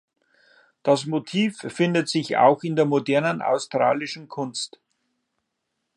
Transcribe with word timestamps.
Das 0.81 1.05
Motiv 1.05 1.59
findet 1.59 2.09
sich 2.09 2.35
auch 2.35 2.63
in 2.63 2.75
der 2.75 2.85
modernen 2.85 3.43
australischen 3.43 4.27
Kunst. 4.27 4.79